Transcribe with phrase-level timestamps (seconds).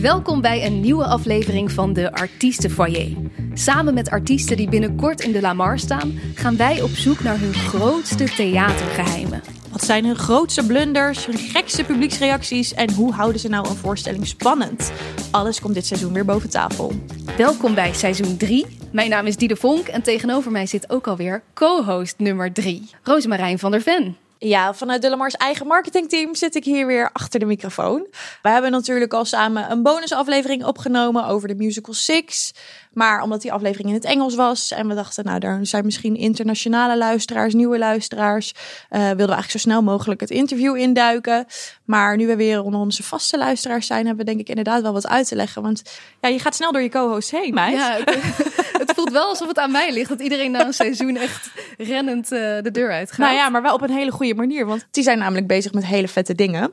[0.00, 3.16] Welkom bij een nieuwe aflevering van de Artiestenfoyer.
[3.54, 7.54] Samen met artiesten die binnenkort in de Lamar staan, gaan wij op zoek naar hun
[7.54, 9.42] grootste theatergeheimen.
[9.70, 14.26] Wat zijn hun grootste blunders, hun gekste publieksreacties en hoe houden ze nou een voorstelling
[14.26, 14.92] spannend?
[15.30, 16.92] Alles komt dit seizoen weer boven tafel.
[17.36, 18.66] Welkom bij seizoen 3.
[18.92, 23.58] Mijn naam is Diede Vonk en tegenover mij zit ook alweer co-host nummer 3, Rosemarijn
[23.58, 24.25] van der Ven.
[24.38, 28.06] Ja, vanuit Delamars eigen marketingteam zit ik hier weer achter de microfoon.
[28.42, 32.52] We hebben natuurlijk al samen een bonusaflevering opgenomen over de musical Six.
[32.96, 36.16] Maar omdat die aflevering in het Engels was en we dachten, nou, daar zijn misschien
[36.16, 41.46] internationale luisteraars, nieuwe luisteraars, uh, wilden we eigenlijk zo snel mogelijk het interview induiken.
[41.84, 44.92] Maar nu we weer onder onze vaste luisteraars zijn, hebben we denk ik inderdaad wel
[44.92, 45.62] wat uit te leggen.
[45.62, 45.82] Want
[46.20, 47.76] ja, je gaat snel door je co-host heen, meid.
[47.76, 48.16] Ja, het,
[48.82, 52.32] het, voelt wel alsof het aan mij ligt dat iedereen na een seizoen echt rennend
[52.32, 53.18] uh, de deur uitgaat.
[53.18, 55.86] Nou ja, maar wel op een hele goede manier, want die zijn namelijk bezig met
[55.86, 56.72] hele vette dingen.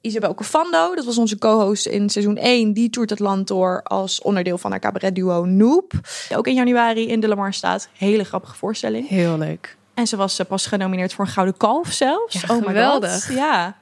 [0.00, 2.72] Isabel Cofando, dat was onze co-host in seizoen 1.
[2.72, 5.92] Die toert het land door als onderdeel van haar cabaretduo Noop.
[6.34, 7.88] Ook in januari in de Lamar staat.
[7.92, 9.08] Hele grappige voorstelling.
[9.08, 9.76] Heel leuk.
[9.94, 12.40] En ze was pas genomineerd voor een Gouden Kalf zelfs.
[12.40, 13.34] Ja, oh geweldig.
[13.34, 13.76] Ja.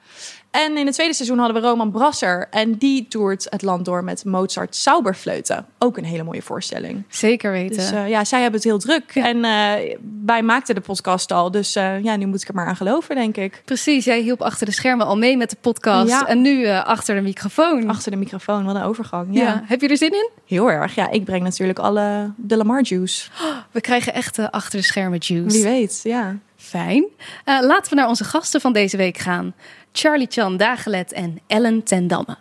[0.56, 2.46] En in het tweede seizoen hadden we Roman Brasser.
[2.50, 5.66] En die toert het land door met Mozart Sauberfleuten.
[5.78, 7.04] Ook een hele mooie voorstelling.
[7.08, 7.76] Zeker weten.
[7.76, 9.10] Dus uh, ja, zij hebben het heel druk.
[9.14, 9.26] Ja.
[9.26, 11.50] En uh, wij maakten de podcast al.
[11.50, 13.62] Dus uh, ja, nu moet ik er maar aan geloven, denk ik.
[13.64, 16.08] Precies, jij hielp achter de schermen al mee met de podcast.
[16.08, 16.26] Ja.
[16.26, 17.88] En nu achter de microfoon.
[17.88, 19.28] Achter de microfoon, wat een overgang.
[19.30, 19.42] Ja.
[19.42, 19.62] ja.
[19.66, 20.30] Heb je er zin in?
[20.46, 20.94] Heel erg.
[20.94, 23.30] Ja, ik breng natuurlijk alle de Lamar juice.
[23.70, 25.56] We krijgen echt achter de schermen juice.
[25.56, 26.36] Wie weet, ja.
[26.56, 27.04] Fijn.
[27.44, 29.54] Uh, laten we naar onze gasten van deze week gaan.
[29.98, 32.36] Charlie Chan Dagelet en Ellen ten Damme.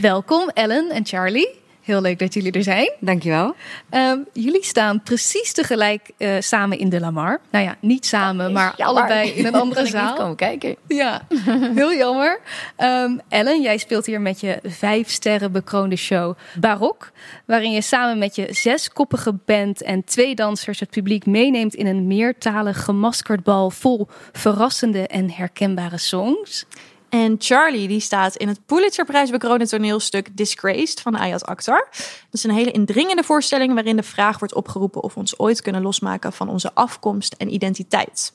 [0.00, 1.48] Welkom Ellen en Charlie.
[1.88, 2.92] Heel leuk dat jullie er zijn.
[3.00, 3.54] Dankjewel.
[3.90, 7.40] Um, jullie staan precies tegelijk uh, samen in de Lamar.
[7.50, 9.02] Nou ja, niet samen, maar jammer.
[9.02, 10.34] allebei in een andere zaal.
[10.34, 10.76] Kijken.
[10.88, 11.26] Ja,
[11.74, 12.40] heel jammer.
[12.78, 17.10] Um, Ellen, jij speelt hier met je vijf sterren bekroonde show Barok.
[17.44, 22.06] Waarin je samen met je zeskoppige band en twee dansers het publiek meeneemt in een
[22.06, 26.66] meertalig gemaskerd bal vol verrassende en herkenbare songs.
[27.08, 31.88] En Charlie die staat in het Pulitzerprijs bekroonde toneelstuk Disgraced van Ayat Akhtar.
[31.90, 35.62] Dat is een hele indringende voorstelling waarin de vraag wordt opgeroepen of we ons ooit
[35.62, 38.32] kunnen losmaken van onze afkomst en identiteit.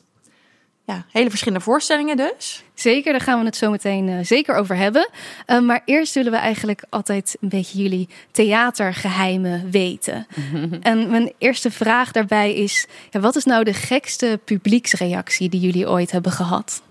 [0.85, 2.63] Ja, hele verschillende voorstellingen dus.
[2.73, 5.09] Zeker, daar gaan we het zo meteen uh, zeker over hebben.
[5.47, 10.27] Uh, maar eerst willen we eigenlijk altijd een beetje jullie theatergeheimen weten.
[10.81, 15.89] en mijn eerste vraag daarbij is: ja, wat is nou de gekste publieksreactie die jullie
[15.89, 16.81] ooit hebben gehad?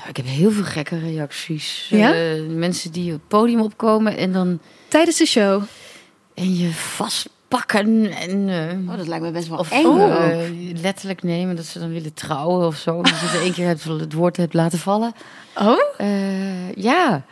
[0.00, 1.86] Nou, ik heb heel veel gekke reacties.
[1.90, 2.14] Ja?
[2.14, 4.58] Uh, mensen die op het podium opkomen en dan...
[4.88, 5.62] Tijdens de show?
[6.34, 8.48] En je vastpakken en...
[8.48, 9.96] Uh, oh, dat lijkt me best wel of, eng.
[9.96, 13.02] Uh, letterlijk nemen dat ze dan willen trouwen of zo.
[13.02, 15.12] Dat je één keer het, het woord hebt laten vallen.
[15.54, 15.78] Oh?
[16.74, 17.24] ja.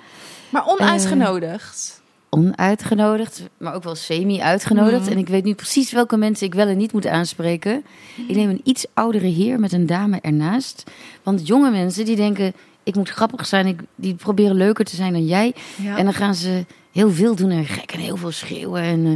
[0.48, 2.02] Maar onuitgenodigd?
[2.38, 5.04] Onuitgenodigd, maar ook wel semi-uitgenodigd.
[5.04, 5.12] Mm.
[5.12, 7.84] En ik weet nu precies welke mensen ik wel en niet moet aanspreken.
[8.28, 10.90] Ik neem een iets oudere heer met een dame ernaast.
[11.22, 13.66] Want jonge mensen die denken, ik moet grappig zijn.
[13.66, 15.54] Ik, die proberen leuker te zijn dan jij.
[15.82, 15.96] Ja.
[15.96, 18.82] En dan gaan ze heel veel doen en gek en heel veel schreeuwen.
[18.82, 19.12] En uh,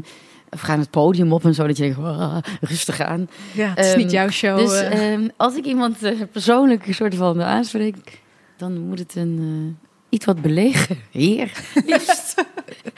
[0.51, 1.67] of gaan het podium op en zo.
[1.67, 3.29] Dat je denkt, oh, rustig aan.
[3.53, 4.59] Ja, het is um, niet jouw show.
[4.59, 8.21] Dus um, als ik iemand uh, persoonlijk een soort van aanspreek...
[8.57, 9.79] dan moet het een...
[10.13, 10.99] Iets wat belegen.
[11.11, 11.53] Heer,
[11.87, 12.35] liefst.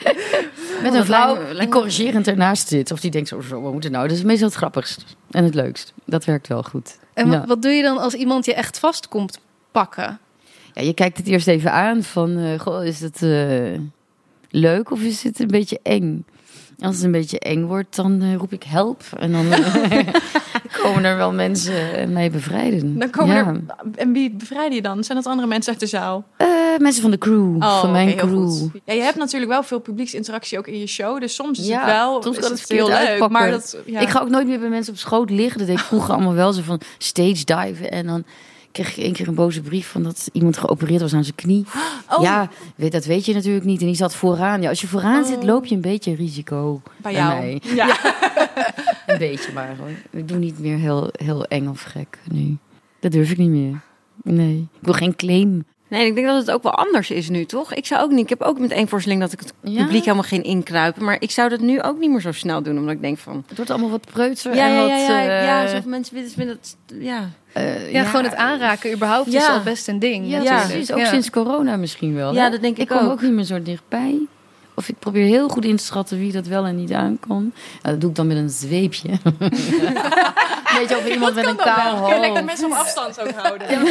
[0.83, 2.91] Met een vrouw die corrigerend ernaast zit.
[2.91, 4.07] Of die denkt zo, zo, wat moet het nou?
[4.07, 5.93] Dat is meestal het grappigst en het leukst.
[6.05, 6.97] Dat werkt wel goed.
[7.13, 7.45] En ja.
[7.45, 9.39] wat doe je dan als iemand je echt vast komt
[9.71, 10.19] pakken?
[10.73, 13.79] Ja, je kijkt het eerst even aan van, uh, goh, is het uh,
[14.49, 16.25] leuk of is het een beetje eng?
[16.79, 19.03] Als het een beetje eng wordt, dan uh, roep ik help.
[19.17, 19.45] En dan
[20.87, 22.99] komen er wel mensen mij bevrijden.
[22.99, 23.45] Dan komen ja.
[23.45, 23.61] er,
[23.95, 25.03] en wie bevrijden je dan?
[25.03, 26.23] Zijn dat andere mensen uit de zaal?
[26.37, 26.47] Uh,
[26.77, 28.67] mensen van de crew, oh, van mijn okay, crew.
[28.85, 31.19] Ja, je hebt natuurlijk wel veel publieksinteractie ook in je show.
[31.19, 32.95] Dus soms is ja, het wel soms is het het heel leuk.
[32.95, 33.31] Uitpakken.
[33.31, 33.99] Maar dat, ja.
[33.99, 35.57] Ik ga ook nooit meer bij mensen op schoot liggen.
[35.57, 37.91] Dat deed ik vroeger allemaal wel zo van stage diven.
[37.91, 38.23] En dan
[38.71, 41.65] kreeg ik één keer een boze brief van dat iemand geopereerd was aan zijn knie.
[42.09, 42.21] Oh.
[42.21, 43.79] Ja, weet, dat weet je natuurlijk niet.
[43.79, 44.61] En die zat vooraan.
[44.61, 45.27] Ja, als je vooraan oh.
[45.27, 46.81] zit, loop je een beetje risico.
[46.97, 47.39] Bij jou?
[47.39, 47.61] Mij.
[47.75, 47.85] Ja.
[47.85, 47.95] ja.
[49.07, 49.89] een beetje maar hoor.
[50.09, 52.57] Ik doe niet meer heel, heel eng of gek nu.
[52.99, 53.81] Dat durf ik niet meer.
[54.23, 55.65] Nee, ik wil geen claim.
[55.87, 57.73] Nee, ik denk dat het ook wel anders is nu, toch?
[57.73, 58.19] Ik zou ook niet.
[58.19, 59.83] Ik heb ook met één voorstelling dat ik het ja.
[59.83, 61.03] publiek helemaal geen inkruipen.
[61.03, 63.43] Maar ik zou dat nu ook niet meer zo snel doen, omdat ik denk van.
[63.47, 64.55] Het wordt allemaal wat preutser.
[64.55, 65.67] Ja, en ja, wat, ja, ja, uh, ja.
[65.67, 66.77] Zoveel mensen vinden het.
[66.99, 67.29] Ja.
[67.57, 69.39] Uh, ja, ja, gewoon het aanraken überhaupt ja.
[69.39, 70.29] is al best een ding.
[70.29, 70.65] Ja, ja.
[70.65, 70.91] precies.
[70.91, 72.33] Ook sinds corona misschien wel.
[72.33, 72.49] Ja, hè?
[72.49, 73.11] dat denk ik, ik kom ook.
[73.11, 74.27] ook niet meer zo dichtbij.
[74.75, 77.53] Of ik probeer heel goed in te schatten wie dat wel en niet aan kan.
[77.81, 79.09] Nou, dat doe ik dan met een zweepje.
[80.77, 82.19] Weet je, of iemand met een kaal hoofd.
[82.19, 83.67] lekker mensen op afstand ook houden.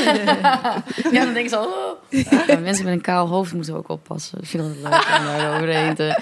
[1.12, 1.62] Ja, dan denk ik zo.
[1.62, 2.46] Oh.
[2.46, 4.38] Ja, mensen met een kaal hoofd moeten ook oppassen.
[4.40, 6.20] Ik vind dat leuk om daar overheen te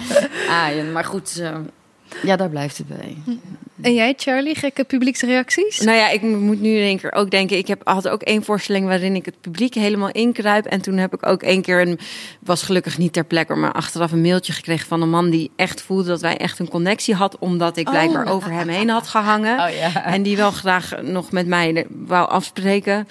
[0.49, 0.93] aaien.
[0.93, 1.56] Maar goed, uh,
[2.23, 3.17] ja, daar blijft het bij.
[3.81, 5.81] En jij, Charlie, gekke publieksreacties?
[5.81, 7.56] Nou ja, ik moet nu in één keer ook denken.
[7.56, 10.67] Ik heb, had ook één voorstelling waarin ik het publiek helemaal inkruip.
[10.67, 11.99] En toen heb ik ook één keer een,
[12.41, 15.82] was gelukkig niet ter plekke, maar achteraf een mailtje gekregen van een man die echt
[15.82, 19.61] voelde dat wij echt een connectie had, omdat ik blijkbaar over hem heen had gehangen.
[19.61, 20.05] Oh, ja.
[20.05, 23.09] En die wel graag nog met mij wou afspreken.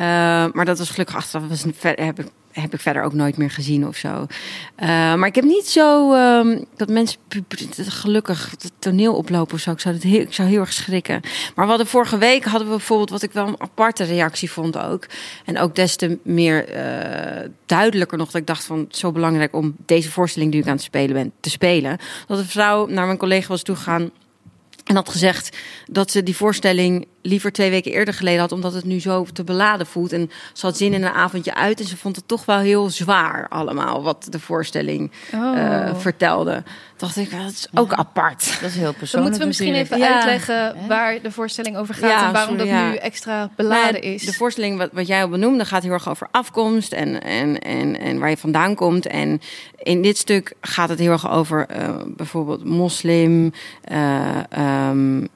[0.00, 0.06] Uh,
[0.52, 1.48] maar dat was gelukkig achteraf.
[1.48, 2.26] Was, heb ik
[2.60, 4.08] heb ik verder ook nooit meer gezien of zo.
[4.08, 7.18] Uh, maar ik heb niet zo uh, dat mensen
[7.76, 9.70] gelukkig het toneel oplopen of zo.
[9.70, 11.20] Ik zou, het heel, ik zou heel erg schrikken.
[11.54, 14.78] Maar we hadden vorige week hadden we bijvoorbeeld wat ik wel een aparte reactie vond
[14.78, 15.06] ook.
[15.44, 19.74] En ook des te meer uh, duidelijker nog dat ik dacht van zo belangrijk om
[19.86, 21.98] deze voorstelling die ik aan het spelen ben te spelen.
[22.26, 24.10] Dat een vrouw naar mijn collega was toegegaan.
[24.84, 28.84] En had gezegd dat ze die voorstelling liever twee weken eerder geleden had, omdat het
[28.84, 30.12] nu zo te beladen voelt.
[30.12, 32.90] En ze had zin in een avondje uit en ze vond het toch wel heel
[32.90, 35.56] zwaar allemaal, wat de voorstelling oh.
[35.56, 36.62] uh, vertelde.
[36.96, 38.58] Dacht ik, dat is ook apart.
[38.60, 39.12] Dat is heel persoonlijk.
[39.12, 40.14] Dan moeten we misschien even ja.
[40.14, 44.24] uitleggen waar de voorstelling over gaat ja, en waarom sorry, dat nu extra beladen is.
[44.24, 48.00] De voorstelling, wat, wat jij al benoemde, gaat heel erg over afkomst en, en, en,
[48.00, 49.06] en waar je vandaan komt.
[49.06, 49.40] En
[49.76, 53.52] in dit stuk gaat het heel erg over uh, bijvoorbeeld moslim,
[53.92, 55.28] uh, um,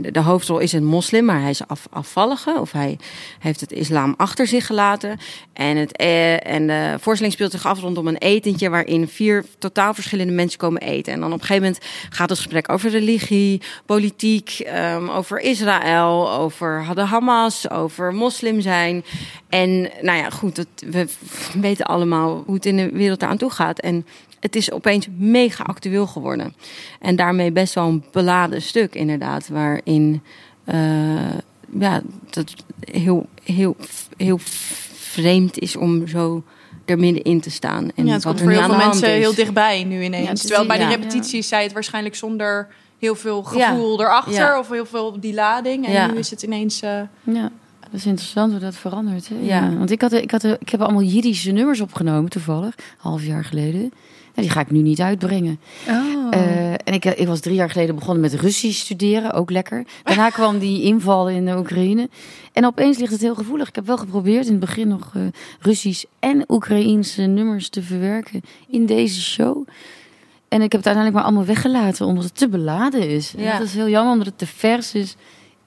[0.00, 2.60] de hoofdrol is een moslim, maar hij is af, afvallige.
[2.60, 2.98] Of hij
[3.38, 5.18] heeft het islam achter zich gelaten.
[5.52, 8.70] En, het, eh, en de voorstelling speelt zich af rondom een etentje...
[8.70, 11.12] waarin vier totaal verschillende mensen komen eten.
[11.12, 14.64] En dan op een gegeven moment gaat het gesprek over religie, politiek...
[14.94, 19.04] Um, over Israël, over de Hamas, over moslim zijn.
[19.48, 21.06] En nou ja, goed, dat, we
[21.60, 23.78] weten allemaal hoe het in de wereld eraan toe gaat.
[23.78, 24.06] En
[24.40, 26.54] het is opeens mega actueel geworden.
[27.00, 29.48] En daarmee best wel een beladen stuk, inderdaad.
[29.48, 30.22] Waarin
[30.64, 30.74] uh,
[31.78, 33.76] ja, dat heel, heel,
[34.16, 34.38] heel
[34.94, 36.42] vreemd is om zo
[36.84, 37.90] er middenin te staan.
[37.94, 40.26] En ja, het komt voor heel veel mensen heel dichtbij nu ineens.
[40.26, 42.68] Ja, Terwijl bij de repetities zei het waarschijnlijk zonder
[42.98, 44.58] heel veel gevoel erachter.
[44.58, 45.86] Of heel veel die lading.
[45.86, 46.82] En nu is het ineens...
[46.82, 47.00] Uh...
[47.22, 47.50] Ja.
[47.80, 49.28] Dat is interessant hoe dat verandert.
[49.28, 49.36] Hè?
[49.40, 49.76] Ja.
[49.76, 53.92] Want ik, had, ik, had, ik heb allemaal Jiddische nummers opgenomen, toevallig, half jaar geleden
[54.42, 55.60] die ga ik nu niet uitbrengen.
[55.88, 55.94] Oh.
[56.34, 59.86] Uh, en ik, ik was drie jaar geleden begonnen met Russisch studeren, ook lekker.
[60.02, 62.08] Daarna kwam die inval in de Oekraïne.
[62.52, 63.68] En opeens ligt het heel gevoelig.
[63.68, 65.22] Ik heb wel geprobeerd in het begin nog uh,
[65.60, 69.66] Russisch en Oekraïense nummers te verwerken in deze show.
[70.48, 73.34] En ik heb het uiteindelijk maar allemaal weggelaten, omdat het te beladen is.
[73.36, 73.58] Ja.
[73.58, 75.16] dat is heel jammer, omdat het te vers is,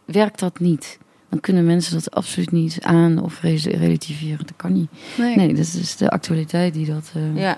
[0.05, 0.97] werkt dat niet
[1.29, 4.45] dan kunnen mensen dat absoluut niet aan of relativeren.
[4.45, 4.89] Dat kan niet.
[5.17, 7.57] Nee, nee dat is de actualiteit die dat uh, ja.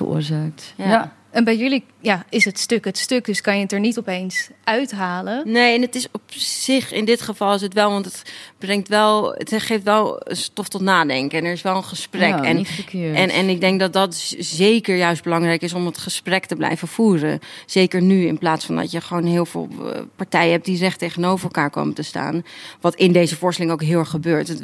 [0.00, 0.74] Veroorzaakt.
[0.76, 1.12] ja.
[1.30, 3.98] En bij jullie ja, is het stuk het stuk, dus kan je het er niet
[3.98, 5.50] opeens uithalen.
[5.50, 8.22] Nee, en het is op zich, in dit geval is het wel, want het
[8.58, 11.38] brengt wel, het geeft wel stof tot nadenken.
[11.38, 12.34] En er is wel een gesprek.
[12.34, 16.56] en, en, en ik denk dat dat zeker juist belangrijk is om het gesprek te
[16.56, 17.40] blijven voeren.
[17.66, 20.98] Zeker nu, in plaats van dat je gewoon heel veel eh, partijen hebt die recht
[20.98, 22.44] tegenover elkaar komen te staan.
[22.80, 24.48] Wat in deze voorstelling ook heel erg gebeurt.
[24.48, 24.62] Het,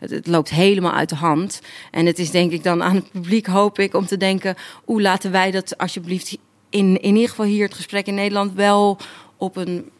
[0.00, 1.60] het, het loopt helemaal uit de hand.
[1.90, 4.54] En het is denk ik dan aan het publiek, hoop ik, om te denken,
[4.84, 6.38] hoe laten wij dat alsjeblieft
[6.70, 8.98] in, in ieder geval hier het gesprek in Nederland wel
[9.36, 9.90] op een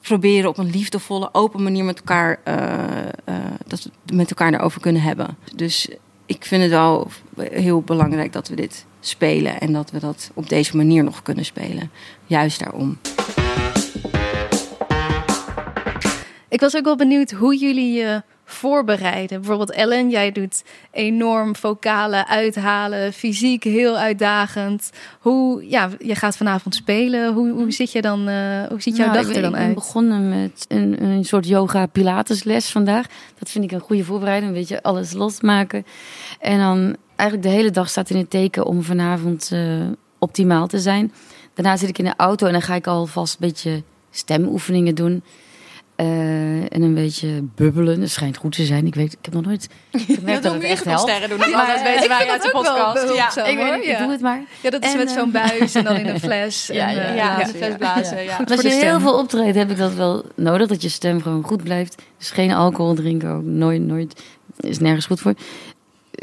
[0.00, 2.54] proberen op een liefdevolle, open manier met elkaar, uh,
[3.28, 3.34] uh,
[3.66, 5.36] dat we met elkaar daarover kunnen hebben.
[5.54, 5.88] Dus
[6.26, 10.48] ik vind het wel heel belangrijk dat we dit spelen en dat we dat op
[10.48, 11.90] deze manier nog kunnen spelen.
[12.26, 12.98] Juist daarom.
[16.48, 19.38] Ik was ook wel benieuwd hoe jullie je voorbereiden.
[19.38, 24.90] Bijvoorbeeld Ellen, jij doet enorm vocale uithalen, fysiek heel uitdagend.
[25.20, 27.32] Hoe, ja, je gaat vanavond spelen.
[27.34, 29.60] Hoe, hoe zit je dan, uh, hoe ziet jouw nou, dag er dan uit?
[29.60, 33.06] Ik ben begonnen met een, een soort yoga pilates les vandaag.
[33.38, 35.86] Dat vind ik een goede voorbereiding, een beetje alles losmaken.
[36.40, 39.84] En dan eigenlijk de hele dag staat in het teken om vanavond uh,
[40.18, 41.12] optimaal te zijn.
[41.54, 45.22] Daarna zit ik in de auto en dan ga ik alvast een beetje stemoefeningen doen.
[46.00, 46.06] Uh,
[46.60, 48.00] en een beetje bubbelen.
[48.00, 48.86] Het schijnt goed te zijn.
[48.86, 49.68] Ik weet, ik heb nog nooit.
[50.06, 51.00] Ik merk dat het echt helpt.
[51.00, 51.38] sterren doen.
[51.38, 53.14] Ja, dat weten wij uit de podcast.
[53.14, 54.42] Ja, ik, weet, ik doe het maar.
[54.60, 56.66] Ja, dat is met zo'n eh, buis en dan in een fles.
[56.66, 58.22] ja, ja, ja, en, fles blazen.
[58.22, 58.40] Ja.
[58.48, 60.66] Als je heel veel optreedt, heb ik dat wel nodig.
[60.66, 62.02] Dat je stem gewoon goed blijft.
[62.18, 63.44] Dus geen alcohol drinken ook.
[63.44, 64.22] Nooit, nooit.
[64.60, 65.34] Is nergens goed voor.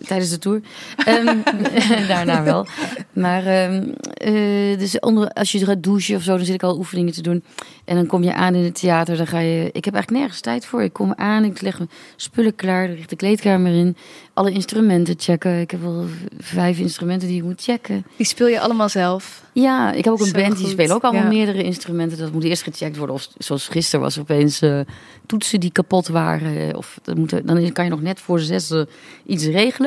[0.08, 0.62] Tijdens de tour.
[1.06, 1.38] Ehm,
[2.08, 2.68] daarna wel.
[3.14, 3.84] Maar ehm,
[4.14, 7.22] eh, dus onder, als je gaat douchen of zo, dan zit ik al oefeningen te
[7.22, 7.44] doen.
[7.86, 9.18] En dan kom je aan in het theater.
[9.18, 9.70] Dan ga je.
[9.72, 10.84] Ik heb eigenlijk nergens tijd voor.
[10.84, 13.98] Ik kom aan, ik leg mijn spullen klaar, richt de kleedkamer in.
[14.34, 15.60] Alle instrumenten checken.
[15.60, 16.06] Ik heb wel
[16.38, 18.06] vijf instrumenten die ik moet checken.
[18.16, 19.44] Die speel je allemaal zelf?
[19.54, 21.28] Ja, ik heb ook een Zo band die spelen ook allemaal ja.
[21.28, 22.18] meerdere instrumenten.
[22.18, 23.16] Dat moet eerst gecheckt worden.
[23.16, 24.80] Of zoals gisteren was opeens eh,
[25.26, 26.76] toetsen die kapot waren.
[26.78, 28.90] Of dat moet, dan kan je nog net voor zessen
[29.26, 29.85] iets regelen.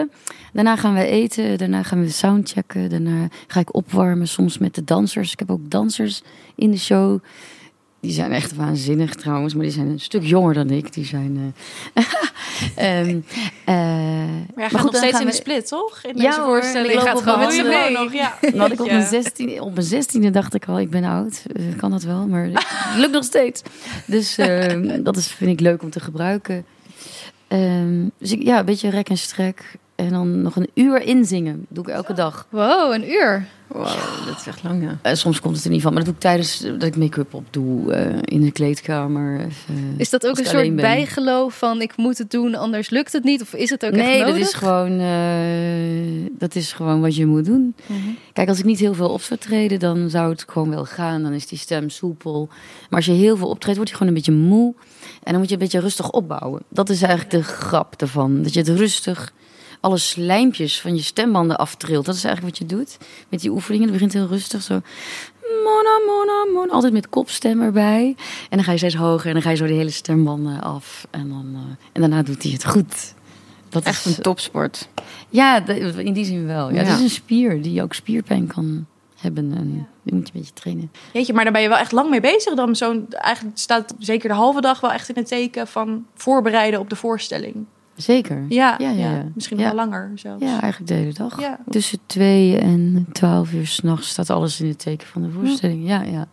[0.52, 1.58] Daarna gaan we eten.
[1.58, 2.90] Daarna gaan we soundchecken.
[2.90, 4.28] Daarna ga ik opwarmen.
[4.28, 5.32] Soms met de dansers.
[5.32, 6.22] Ik heb ook dansers
[6.54, 7.18] in de show.
[8.00, 10.92] Die zijn echt waanzinnig trouwens, maar die zijn een stuk jonger dan ik.
[10.92, 11.54] Die zijn.
[11.94, 12.04] eh,
[13.00, 13.20] ehm,
[13.64, 13.74] eh,
[14.56, 16.00] Maar goed, nog steeds in de split, toch?
[16.04, 16.92] In Ja deze hoor, voorstelling.
[16.92, 17.90] ik gaat gewoon met mee.
[17.90, 18.38] Nog, ja.
[18.56, 21.42] had ik op mijn 16, op mijn 16e dacht ik al, ik ben oud.
[21.52, 22.64] Eh, kan dat wel, maar het
[22.96, 23.62] lukt nog steeds.
[24.06, 26.64] Dus eh, dat is, vind ik leuk om te gebruiken.
[27.48, 29.76] Ehm, dus ik, ja, een beetje rek en strek.
[29.98, 31.66] En dan nog een uur inzingen.
[31.68, 32.46] Doe ik elke dag.
[32.50, 33.46] Wow, een uur.
[33.66, 33.84] Wow,
[34.26, 34.98] dat is echt lang, ja.
[35.02, 37.34] Eh, soms komt het er niet van, maar dat doe ik tijdens dat ik make-up
[37.34, 37.92] op doe.
[37.92, 39.46] eh, in de kleedkamer.
[39.96, 40.76] Is dat ook een soort ben.
[40.76, 43.42] bijgeloof van ik moet het doen, anders lukt het niet?
[43.42, 44.34] Of is het ook echt Nee, nodig?
[44.34, 47.74] dat is, gewoon, eh, dat is gewoon wat je moet doen.
[47.86, 47.98] Mhm.
[48.32, 51.22] Kijk, als ik niet heel veel op zou treden, dan zou het gewoon wel gaan.
[51.22, 52.46] Dan is die stem soepel.
[52.90, 54.74] Maar als je heel veel optreedt, wordt je gewoon een beetje moe.
[55.22, 56.62] En dan moet je een beetje rustig opbouwen.
[56.68, 58.42] Dat is eigenlijk de grap ervan.
[58.42, 59.32] Dat je het rustig,
[59.80, 62.04] alle slijmpjes van je stembanden aftrilt.
[62.04, 62.96] Dat is eigenlijk wat je doet
[63.28, 63.84] met die oefeningen.
[63.84, 64.80] Het begint heel rustig zo.
[65.64, 66.72] Mona, mona, mona.
[66.72, 68.14] Altijd met kopstem erbij.
[68.50, 71.06] En dan ga je steeds hoger en dan ga je zo de hele stembanden af.
[71.10, 71.60] En, dan, eh,
[71.92, 73.14] en daarna doet hij het goed.
[73.68, 74.88] Dat Echt is een topsport.
[75.28, 75.66] ja,
[75.96, 76.68] in die zin wel.
[76.68, 76.86] Ja, Ja.
[76.86, 79.52] Het is een spier die ook spierpijn kan hebben.
[79.56, 80.90] En die moet je een beetje trainen.
[81.12, 82.54] Jeetje, maar daar ben je wel echt lang mee bezig.
[82.54, 86.80] Dan zo'n, eigenlijk staat zeker de halve dag wel echt in het teken van voorbereiden
[86.80, 87.66] op de voorstelling.
[88.02, 88.44] Zeker.
[88.48, 89.24] Ja, Ja, ja, ja.
[89.34, 89.64] misschien Ja.
[89.64, 90.42] wel langer zelfs.
[90.44, 91.40] Ja, eigenlijk de hele dag.
[91.40, 91.58] Ja.
[91.70, 95.88] Tussen twee en twaalf uur s'nachts staat alles in het teken van de voorstelling.
[95.88, 96.26] Ja, ja.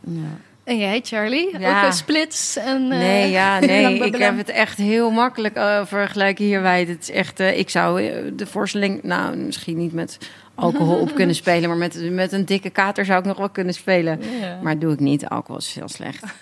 [0.00, 0.20] ja.
[0.64, 1.58] En jij, Charlie?
[1.58, 1.78] Ja.
[1.80, 2.56] Ook een splits?
[2.56, 3.98] En, eh, Nee, ja, lang nee.
[4.04, 6.80] Ik heb het echt heel makkelijk uh, vergelijken hierbij.
[6.80, 8.02] Het is echt, uh, ik zou
[8.36, 10.18] de voorstelling, nou, misschien niet met
[10.54, 13.74] alcohol op kunnen spelen, maar met, met een dikke kater zou ik nog wel kunnen
[13.74, 14.20] spelen.
[14.40, 14.58] Ja.
[14.62, 15.28] Maar doe ik niet.
[15.28, 16.24] Alcohol is heel slecht.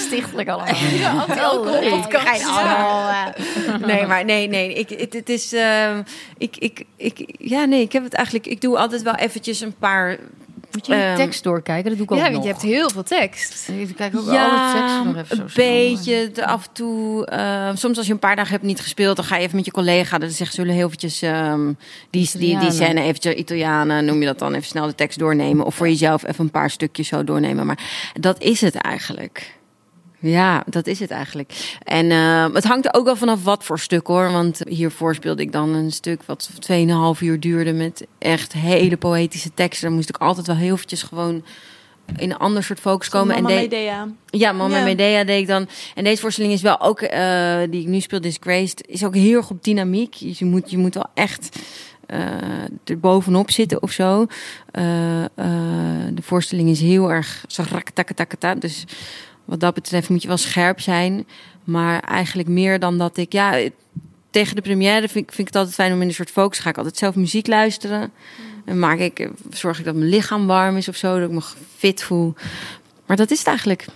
[0.00, 0.74] Stichtelijk allemaal.
[0.98, 2.26] Ja, anti-alcohol podcast.
[2.28, 3.08] Geen allemaal.
[3.08, 3.86] eh.
[3.86, 4.72] nee, maar nee, nee.
[4.74, 5.52] Ik, het, het is.
[5.52, 6.02] ehm,
[6.38, 8.46] ik, ik, ik, ja, nee, ik heb het eigenlijk.
[8.46, 10.18] Ik doe altijd wel eventjes een paar.
[10.72, 11.84] Moet je de Ehm, tekst doorkijken?
[11.88, 13.68] Dat doe ik ook Ja, want je hebt heel veel tekst.
[13.68, 16.30] Ik kijk ook Ja, alle teksten nog even zo een beetje.
[16.30, 17.26] De, af en toe.
[17.26, 19.64] ehm, soms als je een paar dagen hebt niet gespeeld, dan ga je even met
[19.64, 20.18] je collega.
[20.18, 21.18] Dan zeggen ze zullen heel eventjes
[22.10, 25.66] die, die, die scène eventjes Italianen noem je dat dan even snel de tekst doornemen
[25.66, 27.66] of voor jezelf even een paar stukjes zo doornemen.
[27.66, 27.78] Maar
[28.20, 29.54] dat is het eigenlijk.
[30.18, 31.76] Ja, dat is het eigenlijk.
[31.82, 34.32] En eh, het hangt er ook wel vanaf wat voor stuk hoor.
[34.32, 39.50] Want hiervoor speelde ik dan een stuk wat 2,5 uur duurde met echt hele poëtische
[39.54, 39.86] teksten.
[39.86, 41.44] Dan moest ik altijd wel heel eventjes gewoon
[42.16, 43.34] in een ander soort focus komen.
[43.42, 44.08] Mama en de- Medea.
[44.26, 44.84] ja, Mama Ja.
[44.84, 45.68] Medea deed ik dan.
[45.94, 49.36] En deze voorstelling is wel ook, eh, die ik nu speel, Disgraced, is ook heel
[49.36, 50.14] erg op dynamiek.
[50.14, 51.58] Je moet, je moet wel echt
[52.06, 52.18] eh
[52.84, 54.26] er bovenop zitten of zo.
[56.14, 58.54] De voorstelling is heel erg zaktakketaketa.
[58.54, 58.84] Dus
[59.46, 61.26] wat dat betreft moet je wel scherp zijn.
[61.64, 63.58] Maar eigenlijk meer dan dat ik, ja,
[64.30, 66.58] tegen de première vind, ik- vind ik het altijd fijn om in een soort focus.
[66.58, 68.12] Ga ik altijd zelf muziek luisteren.
[68.64, 71.42] En maak ik, zorg ik dat mijn lichaam warm is of zo, dat ik me
[71.76, 72.34] fit voel.
[73.06, 73.86] Maar dat is het eigenlijk.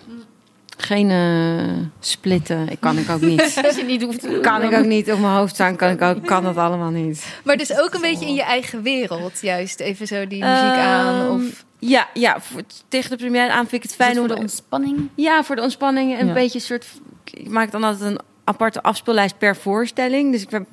[0.76, 2.68] Geen eh, splitten.
[2.68, 3.40] Ik kan ik ook niet.
[3.66, 4.40] Als je niet hoeft te doen.
[4.40, 5.76] kan ik ook niet op mijn hoofd staan.
[5.76, 6.26] Kan ik ook.
[6.26, 7.26] Kan dat allemaal niet.
[7.44, 11.20] Maar dus ook een beetje in je eigen wereld, juist even zo die muziek aan.
[11.24, 11.64] Ehm, Of...
[11.80, 14.40] Ja, ja voor, tegen de première aan vind ik het Fijn fijn voor om de
[14.42, 15.08] ontspanning.
[15.14, 16.20] Ja, voor de ontspanning.
[16.20, 16.32] Een Ja.
[16.32, 16.86] beetje een soort.
[17.32, 20.32] Ik maak dan altijd een aparte afspeellijst per voorstelling.
[20.32, 20.66] Dus ik ben,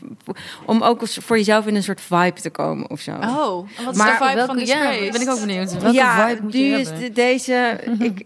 [0.66, 3.12] om ook voor jezelf in een soort vibe te komen of zo.
[3.12, 5.12] Oh, en wat is Maar de vibe Welke, van ja, Disgrace?
[5.12, 5.72] ben ik ook benieuwd.
[5.82, 7.04] Welke ja, vibe moet nu je is hebben?
[7.06, 7.80] de- deze.
[8.00, 8.26] ik,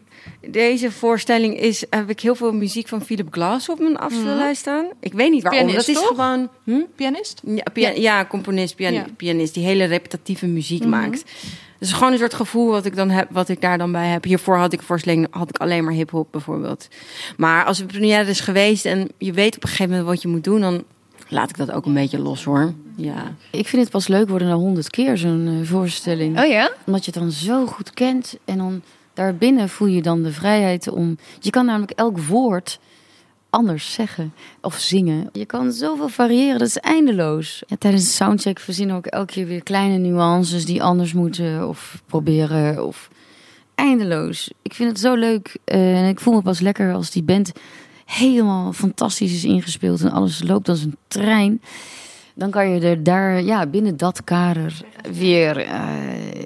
[0.52, 1.86] deze voorstelling is.
[1.90, 4.86] Heb ik heel veel muziek van Philip Glass op mijn afspeellijst staan.
[5.00, 5.62] Ik weet niet waarom.
[5.66, 6.08] Pianist, dat is toch?
[6.12, 6.50] gewoon.
[6.64, 6.82] Hm?
[6.96, 7.42] Pianist?
[7.46, 8.26] Ja, pia- ja.
[8.26, 9.06] componist, pian- Ja.
[9.18, 11.24] pianist die hele repetitieve muziek maakt.
[11.82, 14.24] Dus gewoon een soort gevoel wat ik dan heb, wat ik daar dan bij heb.
[14.24, 16.88] Hiervoor had ik voorstelling had ik alleen maar hip hop bijvoorbeeld.
[17.38, 20.28] Maar als een première is geweest en je weet op een gegeven moment wat je
[20.28, 20.84] moet doen, dan
[21.28, 22.74] laat ik dat ook een beetje los hoor.
[22.96, 23.36] Ja.
[23.52, 26.40] Ik vind het pas leuk worden na honderd keer zo'n eh, voorstelling.
[26.40, 26.72] Oh ja?
[26.86, 28.38] Omdat je het dan zo goed kent.
[28.46, 28.82] En dan
[29.14, 31.18] daarbinnen voel je dan de vrijheid om...
[31.40, 32.80] Je kan namelijk elk woord
[33.52, 35.30] anders zeggen of zingen.
[35.32, 37.64] Je kan zoveel variëren, dat is eindeloos.
[37.68, 41.68] Ja, tijdens de soundcheck verzinnen we ook elke keer weer kleine nuances die anders moeten
[41.68, 43.10] of proberen of
[43.76, 44.52] eindeloos.
[44.62, 47.52] Ik vind het zo leuk eh, en ik voel me pas lekker als die band
[48.06, 51.62] helemaal fantastisch is ingespeeld en alles loopt als een trein.
[52.36, 55.90] Dan kan je er daar ja, binnen dat kader weer uh,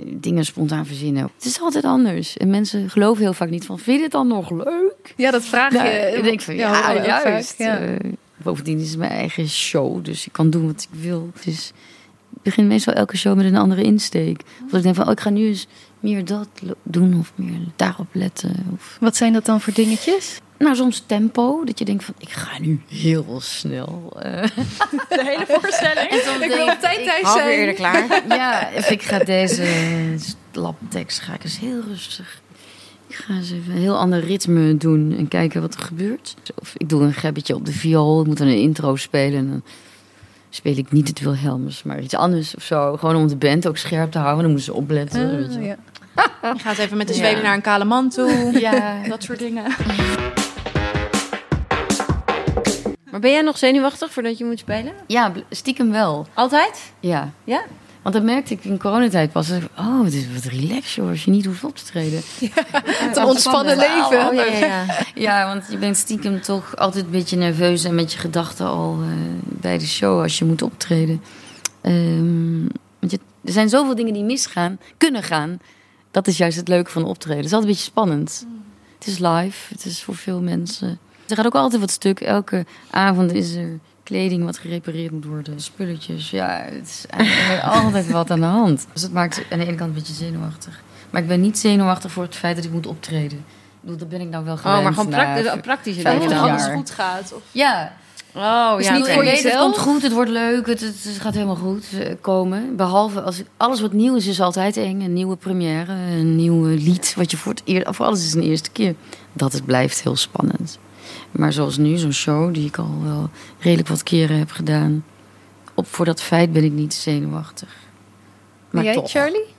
[0.06, 1.30] dingen spontaan verzinnen.
[1.36, 2.38] Het is altijd anders.
[2.38, 5.13] En mensen geloven heel vaak niet van, vind je dit dan nog leuk?
[5.15, 5.77] Ja, dat vraag je.
[5.77, 7.56] Nou, ik denk van, ja, ja juist.
[7.56, 7.82] Vaak, ja.
[7.82, 11.32] Uh, bovendien is het mijn eigen show, dus ik kan doen wat ik wil.
[11.44, 11.72] Dus
[12.34, 14.42] ik begin meestal elke show met een andere insteek.
[14.65, 15.68] Of ik denk van, oh, ik ga nu eens
[16.00, 16.50] meer dat
[16.84, 18.51] doen of meer daarop letten.
[18.74, 18.98] Of...
[19.00, 20.39] Wat zijn dat dan voor dingetjes?
[20.58, 21.64] Nou, soms tempo.
[21.64, 24.14] Dat je denkt van, ik ga nu heel snel.
[24.18, 24.22] Uh.
[25.10, 26.10] De hele voorstelling.
[26.10, 27.48] En soms ik wil op tijd thuis zijn.
[27.48, 28.24] eerder klaar.
[28.30, 29.68] ja, of ik ga deze
[30.52, 32.42] labtekst ga ik eens heel rustig.
[33.08, 36.36] Ik ga eens even een heel ander ritme doen en kijken wat er gebeurt.
[36.56, 38.22] Of ik doe een gebbetje op de viool.
[38.22, 39.64] Ik moet dan een intro spelen en dan
[40.50, 42.98] speel ik niet het Wilhelmus, maar iets anders of zo.
[42.98, 44.42] Gewoon om de band ook scherp te houden.
[44.42, 45.22] Dan moeten ze opletten.
[45.22, 45.62] Uh, weet je.
[45.62, 45.78] Ja.
[46.54, 48.60] Je gaat even met de zweep naar een kale man toe.
[48.60, 49.64] Ja, dat soort dingen.
[53.15, 54.93] Maar ben jij nog zenuwachtig voordat je moet spelen?
[55.07, 56.27] Ja, stiekem wel.
[56.34, 56.91] Altijd?
[57.00, 57.31] Ja.
[57.43, 57.63] Ja?
[58.01, 59.51] Want dat merkte ik in coronatijd pas.
[59.77, 62.22] Oh, het is wat relax hoor, als je niet hoeft op te treden.
[62.39, 62.50] Ja,
[63.07, 64.27] het ontspannen leven.
[64.27, 64.86] Oh, ja,
[65.27, 68.98] ja, want je bent stiekem toch altijd een beetje nerveus en met je gedachten al
[69.01, 69.07] uh,
[69.43, 71.22] bij de show als je moet optreden.
[71.81, 72.67] Um,
[73.00, 75.60] want je, er zijn zoveel dingen die misgaan, kunnen gaan.
[76.12, 77.38] Dat is juist het leuke van optreden.
[77.38, 78.45] Het is altijd een beetje spannend.
[78.48, 78.63] Mm.
[78.98, 81.00] Het is live, het is voor veel mensen.
[81.27, 82.20] Er gaat ook altijd wat stuk.
[82.20, 86.29] Elke avond is er kleding wat gerepareerd moet worden, spulletjes.
[86.29, 88.88] Ja, het is eigenlijk altijd wat aan de hand.
[88.94, 90.82] Dus dat maakt aan de ene kant een beetje zenuwachtig.
[91.10, 93.38] Maar ik ben niet zenuwachtig voor het feit dat ik moet optreden.
[93.38, 94.77] Ik bedoel, dat ben ik nou wel gewend.
[94.77, 96.39] Oh, maar gewoon praktisch, praktische dingen.
[96.39, 97.34] Als het goed gaat.
[97.34, 97.41] Of...
[97.51, 97.94] Ja.
[98.36, 98.98] Oh, dus ja.
[98.98, 99.53] niet voor jezelf.
[99.53, 102.75] Het komt goed, het wordt leuk, het, het, gaat helemaal goed uh, komen.
[102.75, 105.01] Behalve als alles wat nieuw is, is altijd eng.
[105.01, 108.41] Een nieuwe première, een nieuw lied wat je voor het eerst, of alles is een
[108.41, 108.96] eerste keer.
[109.34, 110.79] Dat het blijft heel spannend.
[111.36, 115.06] Maar zoals nu, zo'n show die ik al wel redelijk wat keren heb gedaan.
[115.74, 117.70] Op, voor dat feit ben ik niet zenuwachtig.
[118.70, 119.10] Maar jij, toch.
[119.10, 119.54] Charlie?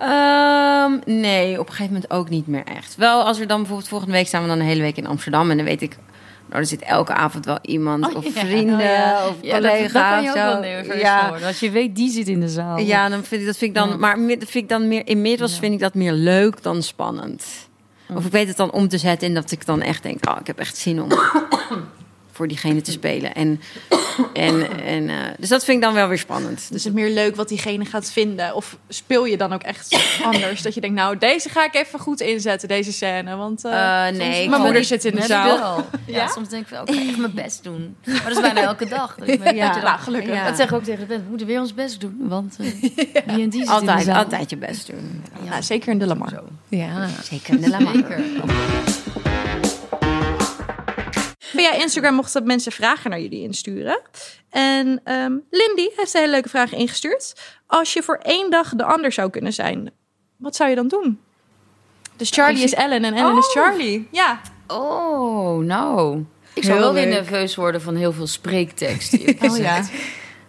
[0.00, 2.96] Um, nee, op een gegeven moment ook niet meer echt.
[2.96, 5.50] Wel, als we dan bijvoorbeeld volgende week staan we dan een hele week in Amsterdam.
[5.50, 5.96] En dan weet ik,
[6.46, 9.28] nou, er zit elke avond wel iemand oh, of vrienden oh, ja.
[9.28, 9.92] of ja, collega's.
[9.92, 11.28] Dat, kan je ook wel nerveus ja.
[11.28, 11.46] worden.
[11.46, 12.78] Als je weet, die zit in de zaal.
[12.78, 13.88] Ja, dan vind ik, dat vind ik dan...
[13.88, 13.96] Ja.
[13.96, 15.06] Maar dat vind ik dan meer...
[15.06, 17.67] Inmiddels vind ik dat meer leuk dan spannend.
[18.14, 20.36] Of ik weet het dan om te zetten en dat ik dan echt denk: oh,
[20.40, 21.08] ik heb echt zin om
[22.38, 23.34] voor diegene te spelen.
[23.34, 23.60] En,
[24.34, 26.68] en, en, uh, dus dat vind ik dan wel weer spannend.
[26.70, 28.54] Dus het meer leuk wat diegene gaat vinden?
[28.54, 29.98] Of speel je dan ook echt
[30.32, 30.62] anders?
[30.62, 33.36] Dat je denkt, nou, deze ga ik even goed inzetten, deze scène.
[33.36, 35.56] Want uh, uh, nee, mijn moeder zit in de zaal.
[36.06, 36.16] Ja?
[36.16, 36.28] ja?
[36.28, 37.96] soms denk ik, oké, okay, ik ga mijn best doen.
[38.04, 39.16] Maar dat is bijna elke dag.
[39.24, 40.34] Ik ja, dat, nou, gelukkig.
[40.34, 40.46] Ja.
[40.46, 41.22] Dat zeg ik ook tegen de band.
[41.22, 42.16] We moeten weer ons best doen.
[42.18, 42.92] Want die
[43.26, 44.24] en die zit altijd, in de zaal.
[44.24, 45.24] Altijd je best doen.
[45.42, 46.42] Ja, nou, zeker in de Lamar.
[46.68, 48.04] Ja, zeker in de Lamar.
[51.58, 54.00] Via Instagram mochten mensen vragen naar jullie insturen.
[54.50, 57.34] En um, Lindy heeft een hele leuke vraag ingestuurd.
[57.66, 59.90] Als je voor één dag de ander zou kunnen zijn,
[60.36, 61.20] wat zou je dan doen?
[62.16, 63.52] Dus Charlie is Ellen en Ellen is Oh.
[63.52, 64.08] Charlie.
[64.12, 64.40] Ja.
[64.66, 66.24] Oh, nou.
[66.54, 69.12] Ik zou Heel wel weer nerveus worden van heel veel spreektekst.
[69.18, 69.90] Oh gezegd.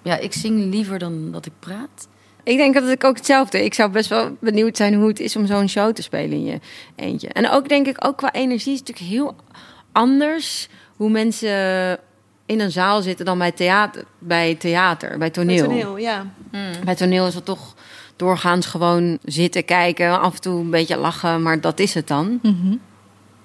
[0.04, 2.08] Ja, ik zing liever dan dat ik praat.
[2.44, 3.64] Ik denk dat ik ook hetzelfde.
[3.64, 6.46] Ik zou best wel benieuwd zijn hoe het is om zo'n show te spelen in
[6.46, 6.60] je
[6.96, 7.28] eentje.
[7.28, 9.36] En ook denk ik, ook qua energie is het natuurlijk heel
[9.92, 10.70] anders
[11.00, 12.00] hoe mensen
[12.46, 15.68] in een zaal zitten dan bij theater, bij theater, bij toneel.
[15.68, 16.26] Bij toneel, ja.
[16.84, 17.74] Bij toneel is het toch
[18.16, 22.40] doorgaans gewoon zitten kijken, af en toe een beetje lachen, maar dat is het dan.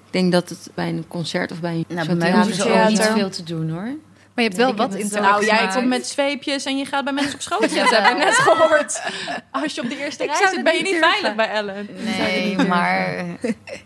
[0.07, 2.45] Ik denk dat het bij een concert of bij een Nou, bij zo'n mij theater-
[2.47, 2.90] hoeven ze ook theater.
[2.93, 3.88] niet veel te doen hoor.
[4.35, 5.51] Maar je hebt wel wat interactie.
[5.51, 8.03] Nou, jij komt met zweepjes en je gaat bij mensen op schoot zitten.
[8.03, 9.03] hebben we net gehoord.
[9.51, 11.11] Als je op de eerste rij zit, dat ben je niet durven.
[11.11, 11.88] veilig bij Ellen.
[12.18, 13.25] Nee, maar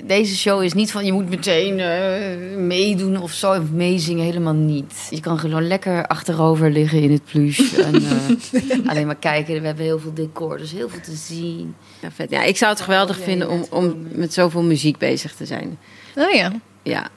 [0.05, 4.55] deze show is niet van je moet meteen eh, meedoen of zo, of meezingen, helemaal
[4.55, 5.07] niet.
[5.11, 9.61] Je kan gewoon lekker achterover liggen in het plush en eh, alleen maar kijken.
[9.61, 11.75] We hebben heel veel decor, dus heel veel te zien.
[12.01, 12.31] Ja, vet.
[12.31, 15.79] ja, ik zou het geweldig Oh, vinden om, om met zoveel muziek bezig te zijn.
[16.17, 16.53] Oh ja.
[16.83, 17.09] Ja,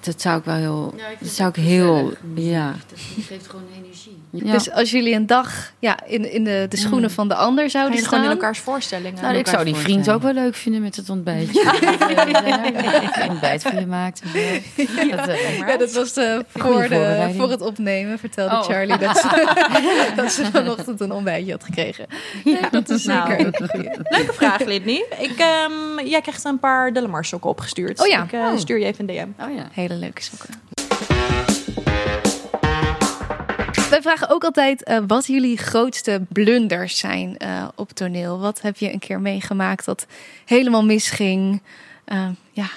[0.00, 0.94] dat zou ik wel heel.
[1.20, 2.12] dat zou ik heel.
[2.34, 2.74] Ja.
[2.88, 4.16] Dat geeft gewoon energie.
[4.30, 4.52] Ja.
[4.52, 7.96] Dus als jullie een dag ja, in, in de, de schoenen van de ander zouden
[7.98, 8.36] je gewoon in staan...
[8.38, 9.22] elkaars voorstellingen.
[9.22, 11.62] Nou, ik zou die vriend ook wel leuk vinden met het ontbijtje.
[13.22, 14.22] Een ontbijt voor je maakt.
[14.22, 14.32] Dat,
[15.28, 18.62] eh, Ja, dat was de, voor, de, voor het opnemen, vertelde Oh.
[18.62, 19.46] Charlie dat ze,
[20.16, 22.06] dat ze vanochtend een ontbijtje had gekregen.
[22.44, 23.28] Nee, dat is Nou.
[23.30, 23.66] zeker.
[24.08, 25.04] Leuke vraag, Lidney.
[25.18, 28.00] Ik, ehm, jij krijgt een paar Delamar sokken opgestuurd.
[28.00, 28.22] Oh ja.
[28.22, 28.58] Ik eh, Oh.
[28.58, 29.42] stuur je even een DM.
[29.42, 29.68] Oh ja.
[29.72, 30.54] Hele leuke sokken.
[33.90, 38.38] Wij vragen ook altijd eh, wat jullie grootste blunders zijn eh, op toneel.
[38.38, 40.06] Wat heb je een keer meegemaakt dat
[40.44, 41.62] helemaal misging?
[42.04, 42.68] Eh, ja,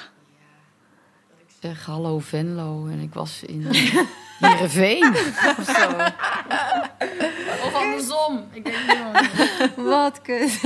[1.60, 3.68] zeg hallo Venlo en ik was in
[4.42, 5.08] Heerenveen
[5.60, 5.88] of zo.
[7.66, 8.44] Of andersom.
[8.54, 9.86] Ik niet meer.
[9.86, 10.60] Wat kut.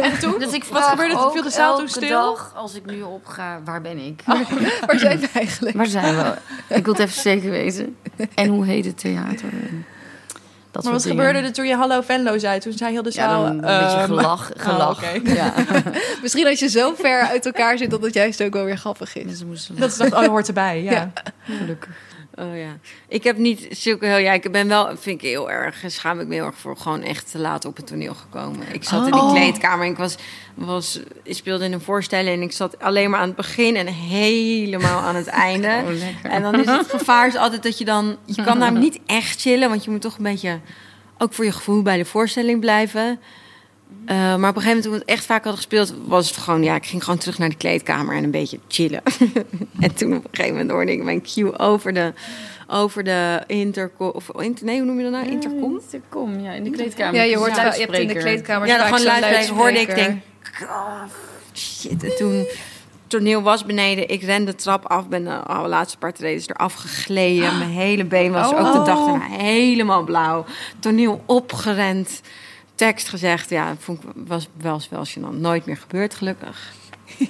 [0.00, 0.38] En toen?
[0.38, 1.20] Dus ik Wat vraag gebeurde er?
[1.20, 2.20] ook Viel de zaal toen elke stil?
[2.34, 4.22] dag als ik nu opga, waar ben ik?
[4.86, 5.76] Waar zijn we eigenlijk?
[5.76, 6.34] Waar zijn we?
[6.74, 7.96] Ik wil het even zeker weten.
[8.34, 9.48] En hoe heet het theater?
[10.70, 11.18] Dat Maar wat dingen.
[11.18, 12.60] gebeurde er toen je hallo Venlo zei?
[12.60, 13.42] Toen zei heel de Ja, zaal...
[13.42, 14.50] dan een beetje ehm, gelach.
[14.56, 14.96] gelach.
[14.96, 15.30] oké.
[15.32, 15.52] ja.
[16.22, 19.16] Misschien als je zo ver uit elkaar zit dat het juist ook wel weer grappig
[19.16, 19.38] is.
[19.72, 20.82] Dat is dacht, oh, dat hoort erbij.
[20.82, 20.90] Ja.
[20.92, 21.10] Ja.
[21.44, 21.90] gelukkig.
[22.38, 22.78] Oh ja.
[23.08, 24.16] Ik heb niet zulke heel.
[24.16, 25.82] Ja, ik ben wel, vind ik heel erg.
[25.86, 28.66] Schaam ik me heel erg voor gewoon echt te laat op het toneel gekomen.
[28.72, 29.32] Ik zat in die Oh.
[29.32, 30.14] kleedkamer en ik was,
[30.54, 31.00] was.
[31.22, 35.00] Ik speelde in een voorstelling en ik zat alleen maar aan het begin en helemaal
[35.00, 35.82] aan het einde.
[35.84, 36.32] Oh.
[36.32, 38.16] En dan is het gevaar is altijd dat je dan.
[38.24, 40.58] Je kan namelijk niet echt chillen, want je moet toch een beetje.
[41.18, 43.20] Ook voor je gevoel bij de voorstelling blijven.
[44.06, 46.36] Eh, maar op een gegeven moment, toen we het echt vaak hadden gespeeld, was het
[46.36, 49.02] gewoon, ja, ik ging gewoon terug naar de kleedkamer en een beetje chillen.
[49.80, 52.12] en toen op een gegeven moment hoorde ik mijn cue over de,
[52.66, 55.26] over de intercom, of inter, nee, hoe noem je dat nou?
[55.26, 55.80] Intercom?
[55.80, 57.14] Intercom, ja, in de kleedkamer.
[57.14, 59.80] Ja, je hoort Ja, wel, je hebt in de kleedkamer Ja, dan gewoon luisteren hoorde
[59.80, 60.22] ik, denk,
[60.62, 61.02] oh,
[61.54, 62.04] shit.
[62.04, 62.58] En toen, het
[63.06, 66.74] toneel was beneden, ik rende de trap af, ben de oh, laatste paar treden eraf
[66.74, 67.58] gegleden.
[67.58, 70.44] Mijn hele been was ook de dag daarna helemaal blauw.
[70.78, 72.20] Toneel opgerend,
[72.74, 73.50] tekst gezegd.
[73.50, 75.38] Ja, vond ik, was wel eens wel gênant.
[75.40, 76.72] Nooit meer gebeurd, gelukkig.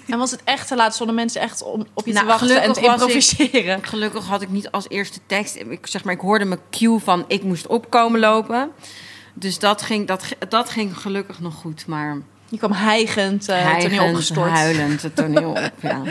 [0.07, 0.94] En was het echt te laat?
[0.94, 3.85] Stonden mensen echt om, op je Nou, te wachten en te ik- improviseren?
[3.87, 5.57] Gelukkig had ik niet als eerste tekst.
[5.57, 8.70] Ik, zeg maar, ik hoorde mijn cue van ik moest opkomen lopen.
[9.35, 11.87] Dus dat ging, dat, dat ging gelukkig nog goed.
[11.87, 12.16] Maar
[12.48, 14.50] Je kwam hijgend uh, toneel hijgend, opgestort.
[14.50, 15.70] huilend het toneel op.
[15.83, 16.02] Ja.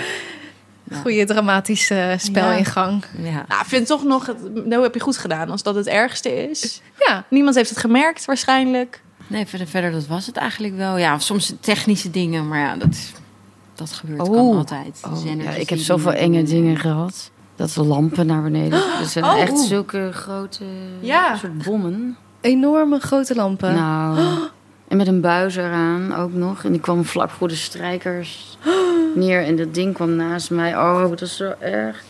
[1.01, 3.05] Goede dramatische spelingang.
[3.17, 3.45] ja.
[3.47, 5.49] Nou, ik vind toch nog, het, nou heb je goed gedaan.
[5.49, 6.81] Als dat het ergste is.
[6.99, 7.25] Ja.
[7.29, 9.01] Niemand heeft het gemerkt waarschijnlijk.
[9.27, 10.97] Nee, verder, verder, dat was het eigenlijk wel.
[10.97, 12.97] Ja, soms technische dingen, maar ja, dat,
[13.75, 14.33] dat gebeurt Oh.
[14.33, 15.01] kan altijd.
[15.05, 17.31] Oh, Zijn er ja, dus ik heb zoveel enge dingen gehad.
[17.55, 18.79] Dat de lampen naar beneden.
[19.01, 19.39] Er zijn Oh.
[19.39, 20.63] echt zulke grote
[20.99, 21.35] Ja.
[21.35, 22.17] soort bommen.
[22.41, 23.73] Enorme grote lampen.
[23.75, 24.19] Nou,
[24.87, 26.63] en met een buis eraan ook nog.
[26.63, 28.57] En die kwam vlak voor de strijkers
[29.15, 29.43] neer.
[29.45, 30.77] En dat ding kwam naast mij.
[30.77, 32.03] Oh, dat is zo erg.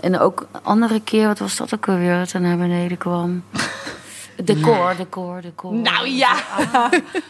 [0.00, 3.42] En ook een andere keer, wat was dat ook alweer, dat er naar beneden kwam?
[4.44, 5.72] Decor, decor, decor.
[5.74, 6.34] Nou ja.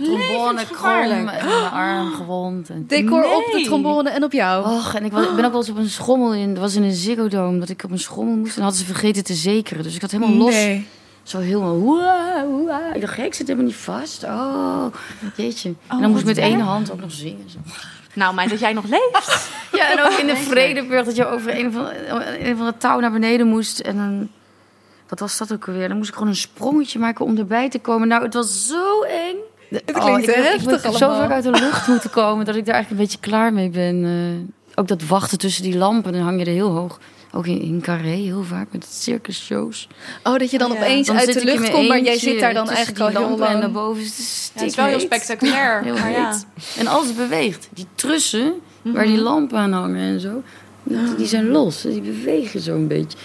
[0.03, 2.71] Trombone krom en mijn arm gewond.
[2.71, 2.85] En...
[2.87, 4.65] Decor op de trombone en op jou.
[4.65, 6.55] Och, en ik, was, ik ben ook wel eens op een schommel in.
[6.55, 8.57] Dat was in een Ziggo Dome dat ik op een schommel moest.
[8.57, 9.83] En hadden ze vergeten te zekeren.
[9.83, 10.55] Dus ik had helemaal los.
[10.55, 10.87] Nee.
[11.23, 11.75] Zo helemaal.
[11.75, 12.95] Hoera, hoera.
[12.95, 14.25] Ik dacht, gek, ik zit helemaal niet vast.
[14.25, 14.87] Oh,
[15.37, 15.69] jeetje.
[15.69, 17.51] en Oh, dan moest ik met één hand ook nog zingen.
[17.51, 17.59] Zo.
[18.15, 19.49] Nou, maar dat jij nog leeft.
[19.73, 21.87] Ja, en ook in de Vredeburg dat je over een van,
[22.39, 23.79] een van de touw naar beneden moest.
[23.79, 24.29] En dan,
[25.09, 25.89] wat was dat ook alweer?
[25.89, 28.09] Dan moest ik gewoon een sprongetje maken om erbij te komen.
[28.09, 29.37] Nou, het was zo eng.
[29.71, 32.65] Het klinkt ik, heftig ik, ben zo vaak uit de lucht moeten komen dat ik
[32.67, 34.05] daar eigenlijk een beetje klaar mee ben.
[34.05, 36.99] Eh, ook dat wachten tussen die lampen, dan hang je er heel hoog.
[37.33, 39.89] Ook in, in Carré heel vaak met circusshows.
[40.23, 40.77] Oh, dat je dan Ja.
[40.77, 43.21] opeens Dan uit de ik lucht komt, maar jij zit daar dan eigenlijk al heel
[43.21, 43.63] lampen En lang.
[43.63, 45.83] daarboven is het Ja, het is wel heel spectaculair.
[45.85, 46.41] Heel maar ja.
[46.79, 47.69] En alles beweegt.
[47.75, 50.43] Die trussen, waar die lampen aan hangen en zo,
[50.83, 51.81] die, die zijn los.
[51.83, 53.19] Die bewegen zo een beetje.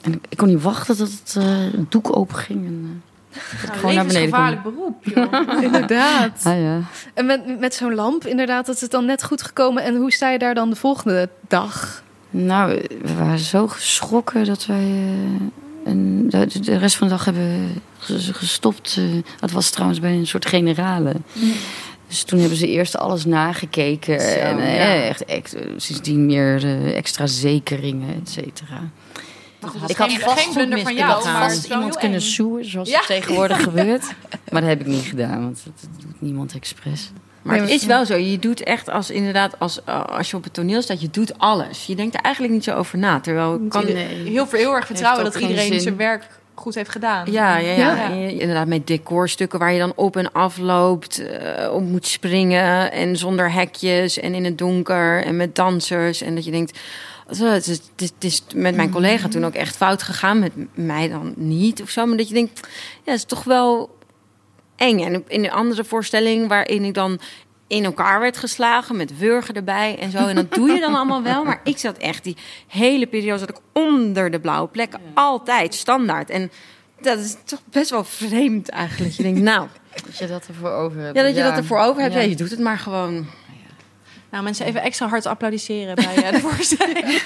[0.00, 2.66] En ik, ik kon niet wachten tot het eh, doek open ging.
[2.66, 4.40] En, dat Nou, gewoon naar beneden kon.
[4.40, 5.62] levensgevaarlijk beroep, joh.
[5.72, 6.40] Inderdaad.
[6.44, 6.80] Ah, ja.
[7.14, 9.82] En met, met zo'n lamp, inderdaad, dat is het dan net goed gekomen.
[9.82, 12.02] En hoe sta je daar dan de volgende dag?
[12.30, 14.76] Nou, we waren zo geschrokken dat wij...
[15.84, 18.98] eh, en de, rest van de dag hebben ges- gestopt.
[19.40, 21.12] het was trouwens bij een soort generale.
[22.08, 24.20] Dus toen hebben ze eerst alles nagekeken.
[24.20, 25.02] Zo, en ja.
[25.04, 28.80] echt, echt sindsdien meer extra zekeringen, et cetera.
[29.86, 32.96] Ik had geen- geen blunder van jou, Ik vast iemand kunnen zoeken, zoals Ja.
[32.98, 34.04] het tegenwoordig gebeurt.
[34.50, 37.10] Maar dat heb ik niet gedaan, want dat, doet niemand expres.
[37.42, 38.16] Maar het is wel zo.
[38.16, 41.86] Je doet echt als inderdaad, als, als je op het toneel staat, je doet alles.
[41.86, 43.20] Je denkt er eigenlijk niet zo over na.
[43.20, 44.06] Terwijl kan, Nee.
[44.30, 45.80] Heel, veel- heel erg vertrouwen dat iedereen zin.
[45.80, 47.32] zijn werk goed heeft gedaan.
[47.32, 48.08] Ja, ja, ja.
[48.28, 53.16] Inderdaad met decorstukken waar je dan op en af loopt, eh, op moet springen en
[53.16, 56.20] zonder hekjes en in het donker en met dansers.
[56.22, 56.78] En dat je denkt,
[57.30, 57.80] zo, het is,
[58.34, 62.06] het met mijn collega toen ook echt fout gegaan, met mij dan niet of zo.
[62.06, 62.68] Maar dat je denkt,
[63.04, 63.96] ja, het is toch wel
[64.76, 65.00] eng.
[65.00, 67.20] En in een andere voorstelling waarin ik dan
[67.66, 70.26] in elkaar werd geslagen met wurgen erbij en zo.
[70.26, 71.44] En dat doe je dan allemaal wel.
[71.44, 72.36] Maar ik zat echt die
[72.66, 75.00] hele periode zat ik onder de blauwe plekken.
[75.14, 76.30] Altijd, standaard.
[76.30, 76.50] En
[77.00, 79.14] dat is toch best wel vreemd eigenlijk.
[79.14, 79.66] Je denkt, nou,
[80.04, 81.16] Dat je dat ervoor over hebt.
[81.16, 82.14] ja, dat je dat ervoor over hebt.
[82.14, 82.20] Ja.
[82.20, 82.26] Ja.
[82.28, 83.26] je doet het maar gewoon.
[84.30, 87.06] Nou, mensen even extra hard applaudisseren bij eh, de voorstelling.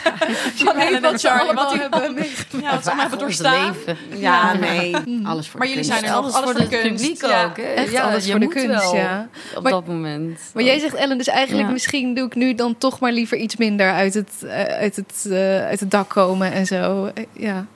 [0.65, 1.45] Van weet Ellen wat en ze Charlie.
[1.47, 2.27] allemaal Wat die hebben
[2.63, 3.67] ja, wat ze allemaal hebben doorstaan.
[3.67, 3.97] leven.
[4.21, 4.97] Ja, nee.
[5.25, 6.35] Alles voor Maar jullie zijn er nog.
[6.35, 7.03] Alles, voor de kunst.
[7.03, 7.45] publiek Ja.
[7.45, 7.57] ook.
[7.57, 7.63] Hè?
[7.63, 9.29] Echt ja, alles je voor de moet kunst, wel ja.
[9.57, 10.41] Op Maar- dat moment.
[10.55, 11.73] Maar jij zegt Ellen, dus eigenlijk Ja.
[11.73, 15.27] misschien doe ik nu dan toch maar liever iets minder uit het, eh, uit het,
[15.31, 17.11] eh, uit het dak komen en zo.
[17.33, 17.67] Ja.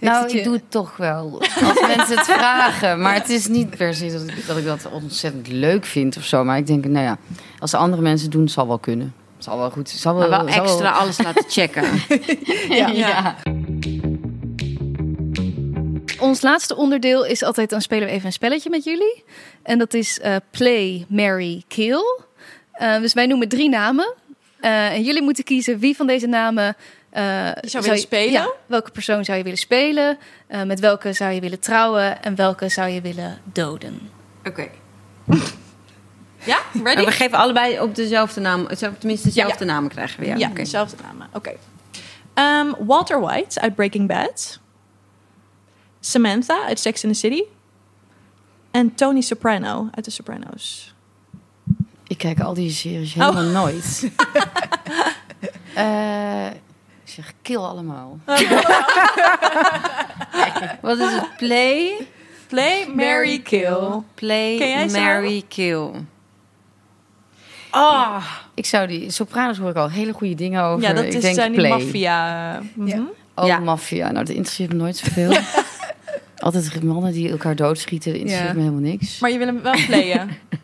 [0.00, 1.40] Dus Nou, je- ik doe het toch wel.
[1.40, 3.00] Als mensen het vragen.
[3.00, 6.24] Maar het is niet per se dat ik, dat ik dat ontzettend leuk vind of
[6.24, 6.44] zo.
[6.44, 7.18] Maar ik denk, nou ja,
[7.58, 9.14] als de andere mensen doen, zal wel kunnen.
[9.38, 9.88] Zal wel goed.
[9.90, 11.84] Zal wel, Maar wel zal extra alles laten checken.
[12.68, 12.86] Ja.
[12.88, 13.36] Ja.
[16.20, 19.24] Ons laatste onderdeel is altijd, dan spelen we even een spelletje met jullie.
[19.62, 22.02] En dat is eh, Play, Marry, Kill.
[22.72, 24.14] Eh, dus wij noemen drie namen.
[24.60, 26.76] Eh, en jullie moeten kiezen wie van deze namen...
[27.14, 28.32] eh, willen spelen?
[28.32, 30.18] Ja, welke persoon zou je willen spelen?
[30.46, 32.22] Eh, met welke zou je willen trouwen?
[32.22, 34.10] En welke zou je willen doden?
[34.44, 34.68] Oké.
[36.46, 36.82] Ja, ready?
[36.96, 38.66] Maar we geven allebei op dezelfde naam.
[38.98, 39.72] Tenminste, dezelfde Ja.
[39.72, 40.26] namen krijgen we.
[40.26, 40.56] Ja, Ja, oké.
[40.56, 41.28] dezelfde namen.
[41.32, 41.52] Oké.
[42.34, 44.60] Ehm, Walter White uit Breaking Bad.
[46.00, 47.42] Samantha uit Sex and the City.
[48.70, 50.94] En Tony Soprano uit The Sopranos.
[52.06, 53.84] Ik kijk al die series helemaal nooit.
[55.74, 56.46] Eh,
[57.04, 58.18] ik zeg, kill allemaal.
[60.82, 61.36] Wat is het?
[61.36, 62.06] Play,
[62.48, 64.02] Play, Mary, Kill.
[64.14, 65.90] play, marry, kill.
[67.70, 70.82] Oh, Ik zou die Sopranos hoor ik al hele goede dingen over.
[70.88, 72.60] Ja, dat ik is, denk zijn die maffia.
[72.74, 72.86] mhm.
[72.88, 73.04] Ja.
[73.34, 73.58] Oh, Ja.
[73.58, 74.04] maffia.
[74.12, 75.36] Nou, dat interesseert me nooit zoveel.
[76.38, 78.56] Altijd mannen die elkaar doodschieten, dat interesseert Ja.
[78.56, 79.18] me helemaal niks.
[79.18, 80.28] Maar je wil hem wel playen.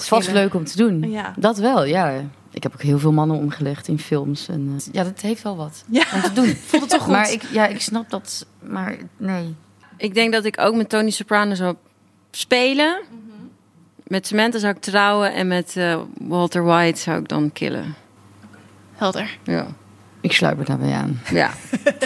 [0.00, 1.10] Is vast leuk om te doen.
[1.10, 1.34] Ja.
[1.36, 2.20] Dat wel, ja.
[2.50, 4.48] Ik heb ook heel veel mannen omgelegd in films.
[4.48, 6.04] En, eh, ja, dat heeft wel wat Ja.
[6.14, 6.46] om te doen.
[6.66, 7.12] Voelt het toch goed?
[7.12, 8.46] Maar ik, ja, ik snap dat.
[8.62, 9.54] Maar nee.
[9.96, 11.74] ik denk dat ik ook met Tony Soprano zou
[12.30, 13.00] spelen.
[14.06, 17.94] Met Samantha zou ik trouwen en met eh, Walter White zou ik dan killen.
[18.94, 19.38] Helder.
[19.44, 19.66] Ja.
[20.20, 21.50] Ik sluip er daarbij aan, Ja.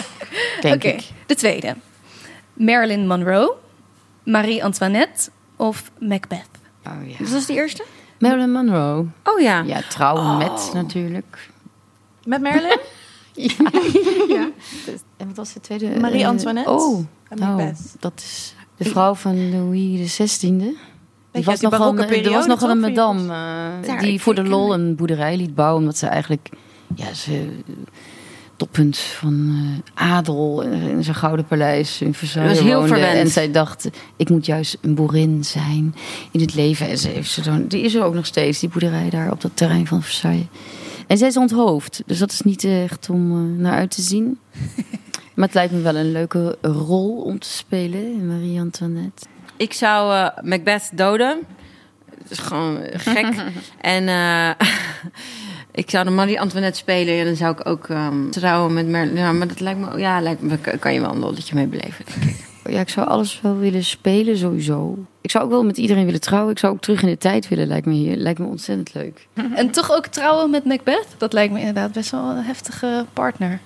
[0.61, 1.03] denk Oké, ik.
[1.25, 1.75] de tweede.
[2.53, 3.53] Marilyn Monroe,
[4.23, 6.47] Marie Antoinette of Macbeth?
[7.01, 7.15] Oh, ja.
[7.19, 7.83] Wat was die eerste?
[8.19, 9.05] Marilyn Monroe.
[9.23, 9.61] Oh ja.
[9.61, 11.49] Ja, trouwen met natuurlijk.
[12.23, 12.79] Met Marilyn?
[15.17, 15.99] En wat was de tweede?
[15.99, 17.05] Marie Eh, Antoinette Oh, oh,
[17.39, 17.95] Macbeth.
[17.99, 20.57] dat is de vrouw van Louis XVI.
[21.31, 23.33] Die was nogal, een- er was nogal een madame
[23.87, 25.79] eh, die voor de lol een boerderij liet bouwen.
[25.79, 26.49] Omdat ze eigenlijk
[26.95, 27.49] ja, ze,
[28.57, 29.55] toppunt van
[29.95, 33.17] eh, adel in zijn gouden paleis in Versailles Dat was heel verwend.
[33.17, 35.95] En zij dacht, ik moet juist een boerin zijn
[36.31, 36.87] in het leven.
[36.89, 39.41] En ze heeft ze dan, die is er ook nog steeds, die boerderij daar op
[39.41, 40.45] dat terrein van Versailles.
[41.07, 44.37] En zij is onthoofd, dus dat is niet echt om eh, naar uit te zien.
[45.33, 49.25] Maar het lijkt me wel een leuke rol om te spelen, Marie Antoinette.
[49.57, 51.39] Ik zou eh, Macbeth doden.
[52.21, 53.35] Dat is gewoon gek.
[53.81, 54.07] en
[55.77, 57.19] ik zou de Marie Antoinette spelen.
[57.19, 59.15] En dan zou ik ook ehm, trouwen met Merlin.
[59.15, 59.97] Ja, maar dat lijkt me...
[59.97, 62.45] Ja, lijkt me, kan je wel een lolletje mee beleven, denk ik.
[62.69, 64.97] Ja, ik zou alles wel willen spelen, sowieso.
[65.21, 66.51] Ik zou ook wel met iedereen willen trouwen.
[66.51, 68.15] Ik zou ook terug in de tijd willen, lijkt me hier.
[68.15, 69.27] Lijkt me ontzettend leuk.
[69.55, 71.07] En toch ook trouwen met Macbeth?
[71.17, 73.59] Dat lijkt me inderdaad best wel een heftige partner.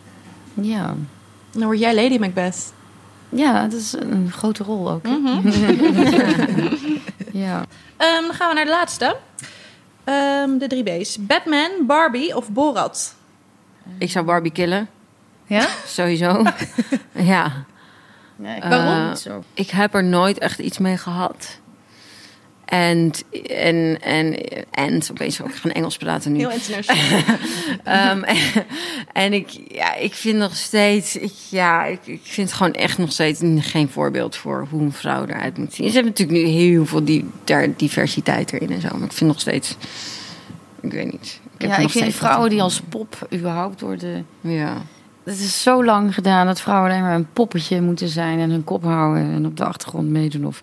[0.53, 0.95] Ja.
[1.51, 2.73] Dan word jij Lady Macbeth.
[3.29, 5.05] Ja, dat is een grote rol ook.
[5.07, 5.39] hè?
[7.45, 7.65] ja.
[7.97, 9.15] Ehm, dan gaan we naar de laatste.
[10.03, 11.17] Ehm, de drie B's.
[11.25, 13.15] Batman, Barbie of Borat?
[13.97, 14.89] Ik zou Barbie killen.
[15.45, 15.67] Ja?
[15.85, 16.43] Sowieso.
[17.33, 17.65] ja.
[18.35, 19.13] Nee, Waarom?
[19.25, 21.59] Eh, ik heb er nooit echt iets mee gehad.
[22.71, 23.11] En,
[23.47, 24.35] en, en,
[24.71, 26.37] en, opeens ook gaan Engels praten nu.
[26.37, 27.19] Heel internationaal.
[27.83, 28.37] Ehm, en,
[29.13, 33.11] en ik, ja, ik vind nog steeds, ik, ja, ik, ik vind gewoon echt nog
[33.11, 35.87] steeds geen voorbeeld voor hoe een vrouw eruit moet zien.
[35.87, 39.29] Ze hebben natuurlijk nu heel veel die, daar diversiteit erin en zo, maar ik vind
[39.29, 39.75] nog steeds,
[40.81, 41.39] ik weet niet.
[41.57, 44.25] heb ja, ik vind vrouwen die als pop überhaupt worden...
[44.41, 44.81] Ja.
[45.23, 48.39] Het is zo lang gedaan dat vrouwen alleen maar een poppetje moeten zijn...
[48.39, 50.45] en hun kop houden en op de achtergrond meedoen.
[50.45, 50.61] Of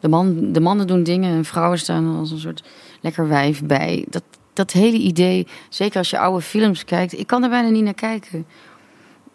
[0.00, 2.62] de, man, de mannen doen dingen en vrouwen staan er als een soort
[3.00, 4.04] lekker wijf bij.
[4.08, 7.18] Dat, dat hele idee, zeker als je oude films kijkt...
[7.18, 8.46] Ik kan er bijna niet naar kijken.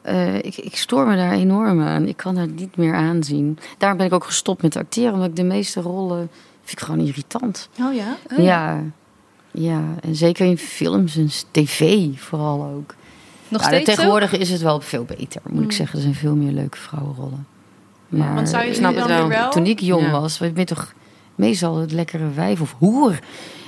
[0.01, 2.07] Eh, ik, ik stoor me daar enorm aan.
[2.07, 3.57] Ik kan het niet meer aanzien.
[3.77, 5.13] Daarom ben ik ook gestopt met acteren...
[5.13, 6.29] omdat ik de meeste rollen
[6.63, 7.69] vind ik gewoon irritant.
[7.81, 8.17] Oh ja?
[8.37, 8.83] ja.
[9.51, 12.95] ja, en zeker in films en tv vooral ook.
[13.47, 15.71] Nog Ja, steeds tegenwoordig is het wel veel beter, moet ik Mm.
[15.71, 15.95] zeggen.
[15.95, 17.47] Er zijn veel meer leuke vrouwenrollen.
[18.17, 19.27] Maar Want zou je Ik ze snap dan het wel.
[19.27, 19.51] weer wel?
[19.51, 20.11] toen ik jong Ja.
[20.11, 20.93] was, ben je toch
[21.35, 23.19] meestal het lekkere wijf of hoer.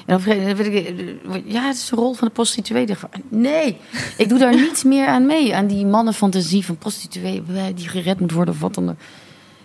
[0.06, 0.76] En op een gegeven moment
[1.36, 2.88] ik, ja, het is de rol van de prostituee.
[3.30, 3.78] Nee,
[4.18, 5.56] ik doe daar niets meer aan mee.
[5.56, 7.44] Aan die mannenfantasie van prostituee
[7.76, 8.96] die gered moet worden of wat dan ook.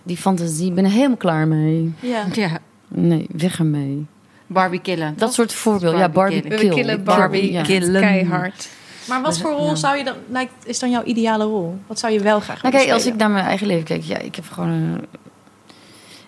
[0.03, 1.93] Die fantasie, ik ben er helemaal klaar mee.
[1.99, 2.25] Ja.
[2.33, 2.49] ja.
[2.87, 4.05] Nee, weg ermee.
[4.47, 5.13] Barbie killen.
[5.17, 5.99] Dat soort voorbeelden.
[5.99, 6.75] Ja, Barbie Barbie We kill.
[6.83, 7.51] killen Barbie.
[7.51, 7.61] Ja.
[7.61, 8.01] killen.
[8.01, 8.69] Keihard.
[9.07, 9.75] Maar wat voor rol Ja.
[9.75, 11.79] zou je dan, lijkt, is dan jouw ideale rol?
[11.87, 14.03] Wat zou je wel graag Nou willen kijk, als ik naar mijn eigen leven kijk,
[14.03, 15.05] ja, ik heb gewoon een...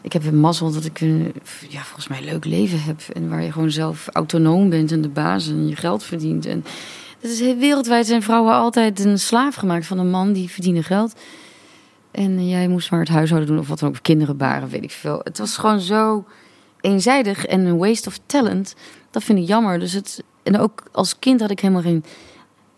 [0.01, 1.33] Ik heb een mazzel dat ik een,
[1.69, 3.01] ja, volgens mij een leuk leven heb.
[3.13, 6.45] En waar je gewoon zelf autonoom bent en de baas en je geld verdient.
[6.45, 6.65] En
[7.19, 10.83] het is heel wereldwijd zijn vrouwen altijd een slaaf gemaakt van een man die verdiende
[10.83, 11.13] geld.
[12.12, 14.91] En jij moest maar het huishouden doen of wat dan ook, kinderen baren, weet ik
[14.91, 15.21] veel.
[15.23, 16.25] Het was gewoon zo
[16.81, 18.75] eenzijdig en een waste of talent.
[19.12, 19.79] Dat vind ik jammer.
[19.79, 22.03] Dus het, en ook als kind had ik helemaal geen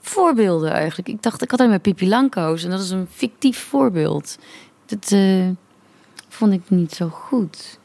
[0.06, 1.10] voorbeelden eigenlijk.
[1.10, 4.38] Ik dacht, ik had alleen maar Pipi Langkous en dat is een fictief voorbeeld.
[4.86, 5.48] Dat eh,
[6.30, 7.80] vond ik niet zo goed.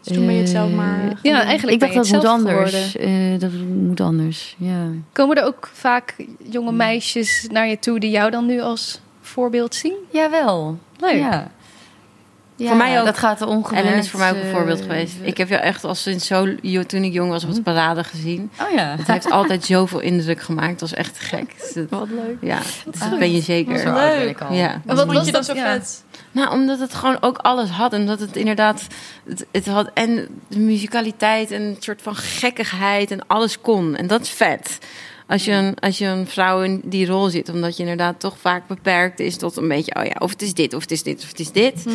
[0.00, 0.98] Dus toen ben je het zelf Eh, maar...
[0.98, 2.96] gaan Ja, eigenlijk ik dacht dat moet anders.
[2.96, 4.88] Eh, dat moet anders, ja.
[5.12, 9.74] Komen er ook vaak jonge meisjes naar je toe die jou dan nu als voorbeeld
[9.74, 9.94] zien?
[10.10, 10.78] Jawel.
[10.98, 11.16] Leuk.
[11.16, 11.50] Ja.
[12.58, 13.04] Ja, Voor mij ook.
[13.06, 13.86] Dat gaat er ongemerkt.
[13.88, 15.14] Ellen is voor mij ook een eh, voorbeeld geweest.
[15.22, 16.54] Ik heb jou echt al sinds zo,
[16.86, 18.50] toen ik jong was op de parade gezien.
[18.62, 18.94] Oh ja.
[18.98, 20.70] Het heeft altijd zoveel indruk gemaakt.
[20.70, 21.54] Het was echt gek.
[21.58, 22.36] Dus dat- Wat leuk.
[22.40, 23.92] ja, dat ben je Zo zeker.
[23.92, 24.52] ben ik al.
[24.52, 24.80] Ja.
[24.84, 25.56] Wat Wat vond was je dan dat?
[25.56, 25.72] zo Ja.
[25.72, 26.04] vet?
[26.32, 27.92] Nou, omdat het gewoon ook alles had.
[27.92, 28.86] En dat het inderdaad...
[29.28, 33.96] Het, het had en de muzikaliteit en een soort van gekkigheid en alles kon.
[33.96, 34.78] En dat is vet.
[35.28, 37.48] Als je, een, als je een vrouw in die rol zit.
[37.48, 39.94] Omdat je inderdaad toch vaak beperkt is tot een beetje...
[39.94, 41.84] Oh ja, of het is dit, of het is dit, of het is dit.
[41.84, 41.94] Mhm.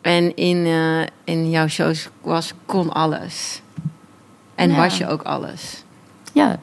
[0.00, 3.62] En in, eh, in jouw shows was, kon alles.
[4.54, 4.76] En Ja.
[4.76, 5.84] was je ook alles.
[6.32, 6.60] Ja,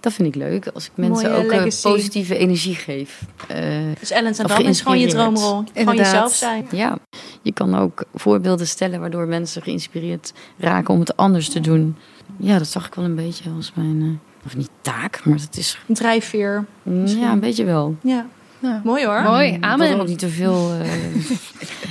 [0.00, 0.66] dat vind ik leuk.
[0.74, 1.82] Als ik mensen Mooie ook eh, legacy.
[1.88, 3.22] positieve energie geef.
[3.48, 3.56] Eh,
[4.00, 5.44] Dus Ellen Sandam is gewoon je droomrol.
[5.48, 6.04] Gewoon Inderdaad.
[6.06, 6.66] jezelf zijn.
[6.70, 6.98] ja,
[7.42, 11.96] je kan ook voorbeelden stellen waardoor mensen geïnspireerd raken om het anders te doen.
[12.36, 15.56] Ja, dat zag ik wel een beetje als mijn, eh, of niet taak, maar het
[15.56, 16.64] is, Een drijfveer.
[16.82, 17.96] mm, ja, een beetje wel.
[18.02, 18.26] Ja.
[18.60, 18.80] Ja.
[18.84, 19.22] Mooi hoor.
[19.22, 20.00] Mooi, Dat er amen.
[20.00, 20.90] ook niet te veel, eh,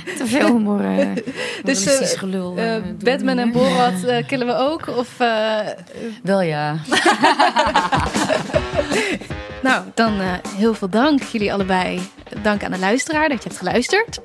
[0.18, 1.06] te veel humor, eh
[1.64, 2.56] Dus, eh, gelul.
[3.04, 4.88] Batman en Borat eh, killen we ook?
[4.96, 5.58] Of, eh,
[6.22, 6.76] Wel ja.
[9.62, 12.00] nou, dan eh, heel veel dank jullie allebei.
[12.42, 14.20] Dank aan de luisteraar dat je hebt geluisterd.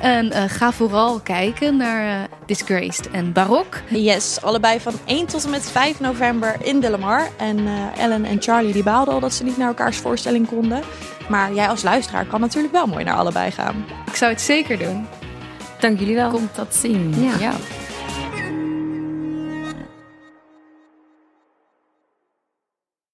[0.00, 3.80] En eh, ga vooral kijken naar eh, Disgraced en Barok.
[3.88, 7.28] Yes, allebei van 1 tot en met 5 november in Delamar.
[7.36, 10.82] En eh, Ellen en Charlie die baalden al dat ze niet naar elkaars voorstelling konden.
[11.28, 13.84] Maar jij als luisteraar kan natuurlijk wel mooi naar allebei gaan.
[14.06, 15.06] Ik zou het zeker doen.
[15.80, 16.30] Dank jullie wel.
[16.30, 17.14] Komt dat zien.
[17.18, 17.38] Ja.
[17.38, 17.52] ja.